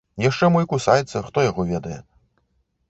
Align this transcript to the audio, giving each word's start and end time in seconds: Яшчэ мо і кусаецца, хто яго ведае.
Яшчэ 0.29 0.49
мо 0.53 0.63
і 0.63 0.67
кусаецца, 0.71 1.23
хто 1.29 1.47
яго 1.49 1.61
ведае. 1.75 1.99